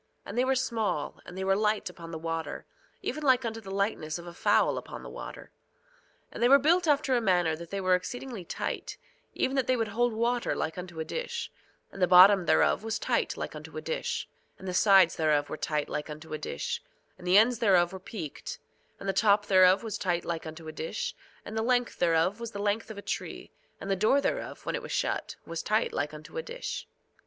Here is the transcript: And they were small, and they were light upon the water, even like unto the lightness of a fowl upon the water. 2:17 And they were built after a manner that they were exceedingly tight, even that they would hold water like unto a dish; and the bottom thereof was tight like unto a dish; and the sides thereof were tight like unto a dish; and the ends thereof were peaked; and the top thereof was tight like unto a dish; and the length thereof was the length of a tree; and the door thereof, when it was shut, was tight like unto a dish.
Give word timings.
And 0.25 0.35
they 0.35 0.43
were 0.45 0.55
small, 0.55 1.19
and 1.27 1.37
they 1.37 1.43
were 1.43 1.55
light 1.55 1.87
upon 1.87 2.09
the 2.09 2.17
water, 2.17 2.65
even 3.03 3.21
like 3.21 3.45
unto 3.45 3.61
the 3.61 3.69
lightness 3.69 4.17
of 4.17 4.25
a 4.25 4.33
fowl 4.33 4.79
upon 4.79 5.03
the 5.03 5.11
water. 5.11 5.51
2:17 6.29 6.29
And 6.31 6.41
they 6.41 6.49
were 6.49 6.57
built 6.57 6.87
after 6.87 7.15
a 7.15 7.21
manner 7.21 7.55
that 7.55 7.69
they 7.69 7.79
were 7.79 7.93
exceedingly 7.93 8.43
tight, 8.43 8.97
even 9.35 9.55
that 9.55 9.67
they 9.67 9.75
would 9.77 9.89
hold 9.89 10.13
water 10.13 10.55
like 10.55 10.75
unto 10.79 10.99
a 10.99 11.05
dish; 11.05 11.51
and 11.91 12.01
the 12.01 12.07
bottom 12.07 12.47
thereof 12.47 12.83
was 12.83 12.97
tight 12.97 13.37
like 13.37 13.53
unto 13.55 13.77
a 13.77 13.81
dish; 13.83 14.27
and 14.57 14.67
the 14.67 14.73
sides 14.73 15.17
thereof 15.17 15.51
were 15.51 15.55
tight 15.55 15.87
like 15.87 16.09
unto 16.09 16.33
a 16.33 16.37
dish; 16.39 16.81
and 17.19 17.27
the 17.27 17.37
ends 17.37 17.59
thereof 17.59 17.93
were 17.93 17.99
peaked; 17.99 18.57
and 18.99 19.07
the 19.07 19.13
top 19.13 19.45
thereof 19.45 19.83
was 19.83 19.99
tight 19.99 20.25
like 20.25 20.47
unto 20.47 20.67
a 20.67 20.71
dish; 20.71 21.13
and 21.45 21.55
the 21.55 21.61
length 21.61 21.99
thereof 21.99 22.39
was 22.39 22.53
the 22.53 22.57
length 22.59 22.89
of 22.89 22.97
a 22.97 23.03
tree; 23.03 23.51
and 23.79 23.91
the 23.91 23.95
door 23.95 24.19
thereof, 24.19 24.65
when 24.65 24.73
it 24.73 24.81
was 24.81 24.91
shut, 24.91 25.35
was 25.45 25.61
tight 25.61 25.93
like 25.93 26.11
unto 26.11 26.37
a 26.39 26.41
dish. 26.41 26.87